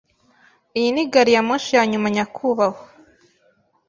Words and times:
Iyi 0.79 0.89
ni 0.95 1.03
gari 1.13 1.31
ya 1.35 1.41
moshi 1.47 1.71
yanyuma, 1.77 2.07
nyakubahwa. 2.15 2.83